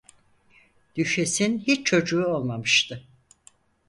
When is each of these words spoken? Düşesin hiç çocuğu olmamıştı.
Düşesin 0.95 1.59
hiç 1.59 1.87
çocuğu 1.87 2.25
olmamıştı. 2.25 3.03